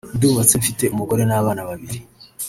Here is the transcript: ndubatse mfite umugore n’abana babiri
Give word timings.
ndubatse 0.17 0.53
mfite 0.61 0.83
umugore 0.93 1.23
n’abana 1.25 1.61
babiri 1.69 1.97